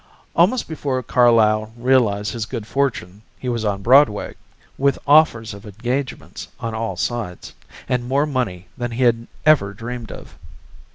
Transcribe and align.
Almost 0.35 0.67
before 0.67 1.03
Carlyle 1.03 1.73
realized 1.77 2.31
his 2.33 2.47
good 2.47 2.65
fortune 2.65 3.21
he 3.37 3.47
was 3.47 3.63
on 3.63 3.83
Broadway, 3.83 4.33
with 4.75 4.97
offers 5.05 5.53
of 5.53 5.63
engagements 5.63 6.47
on 6.59 6.73
all 6.73 6.97
sides, 6.97 7.53
and 7.87 8.07
more 8.07 8.25
money 8.25 8.65
than 8.75 8.89
he 8.89 9.03
had 9.03 9.27
ever 9.45 9.75
dreamed 9.75 10.11
of. 10.11 10.39